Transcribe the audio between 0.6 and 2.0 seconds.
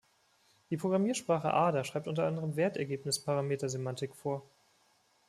Die Programmiersprache Ada